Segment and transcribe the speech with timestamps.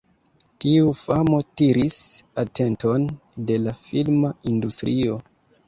[0.63, 1.99] Tiu famo tiris
[2.45, 3.07] atenton
[3.53, 5.23] de la filma industrio.